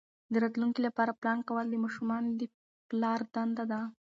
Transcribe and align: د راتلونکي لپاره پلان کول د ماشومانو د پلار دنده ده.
د 0.31 0.33
راتلونکي 0.43 0.79
لپاره 0.87 1.17
پلان 1.21 1.39
کول 1.47 1.65
د 1.71 1.75
ماشومانو 1.83 2.29
د 2.39 2.41
پلار 2.89 3.19
دنده 3.33 3.63
ده. 3.71 3.81